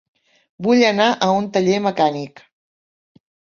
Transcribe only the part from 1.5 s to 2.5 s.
taller mecànic.